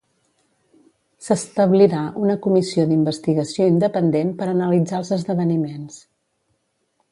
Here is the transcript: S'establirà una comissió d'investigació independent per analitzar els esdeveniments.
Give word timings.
S'establirà 1.25 1.99
una 2.21 2.37
comissió 2.45 2.87
d'investigació 2.93 3.69
independent 3.75 4.33
per 4.41 4.49
analitzar 4.55 5.03
els 5.05 5.15
esdeveniments. 5.21 6.03